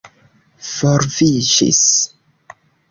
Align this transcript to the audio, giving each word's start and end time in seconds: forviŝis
forviŝis 0.69 1.85